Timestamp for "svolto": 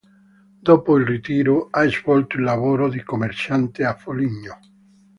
1.87-2.37